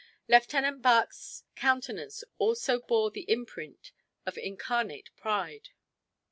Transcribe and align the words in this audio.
Lieutenant 0.27 0.81
Bach's 0.81 1.43
countenance 1.55 2.23
also 2.39 2.79
bore 2.79 3.11
the 3.11 3.29
imprint 3.29 3.91
of 4.25 4.35
incarnate 4.35 5.11
pride. 5.15 5.69